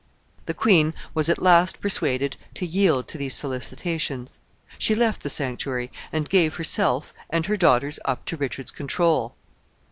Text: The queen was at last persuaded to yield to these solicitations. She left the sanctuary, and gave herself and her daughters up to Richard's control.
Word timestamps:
The 0.47 0.55
queen 0.55 0.95
was 1.13 1.29
at 1.29 1.39
last 1.43 1.79
persuaded 1.79 2.35
to 2.55 2.65
yield 2.65 3.07
to 3.07 3.19
these 3.19 3.35
solicitations. 3.35 4.39
She 4.79 4.95
left 4.95 5.21
the 5.21 5.29
sanctuary, 5.29 5.91
and 6.11 6.27
gave 6.27 6.55
herself 6.55 7.13
and 7.29 7.45
her 7.45 7.55
daughters 7.55 7.99
up 8.03 8.25
to 8.25 8.35
Richard's 8.37 8.71
control. 8.71 9.35